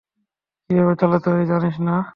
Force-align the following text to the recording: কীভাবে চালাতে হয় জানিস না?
কীভাবে 0.65 0.93
চালাতে 1.01 1.27
হয় 1.31 1.45
জানিস 1.51 1.75
না? 1.87 1.95